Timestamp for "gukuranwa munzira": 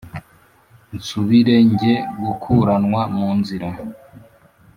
2.25-3.69